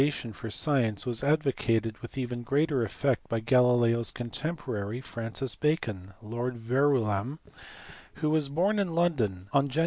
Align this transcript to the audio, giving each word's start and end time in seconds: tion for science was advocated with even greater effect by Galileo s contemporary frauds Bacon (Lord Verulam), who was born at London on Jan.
tion 0.09 0.33
for 0.33 0.49
science 0.49 1.05
was 1.05 1.23
advocated 1.23 1.95
with 1.99 2.17
even 2.17 2.41
greater 2.41 2.83
effect 2.83 3.29
by 3.29 3.39
Galileo 3.39 3.99
s 3.99 4.09
contemporary 4.09 4.99
frauds 4.99 5.53
Bacon 5.53 6.15
(Lord 6.23 6.55
Verulam), 6.57 7.37
who 8.15 8.31
was 8.31 8.49
born 8.49 8.79
at 8.79 8.89
London 8.89 9.47
on 9.53 9.69
Jan. 9.69 9.79